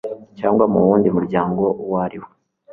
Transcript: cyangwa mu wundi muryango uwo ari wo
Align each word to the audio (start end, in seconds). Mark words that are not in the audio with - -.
cyangwa 0.39 0.65
mu 0.71 0.77
wundi 0.85 1.07
muryango 1.15 1.63
uwo 1.83 1.95
ari 2.05 2.17
wo 2.21 2.29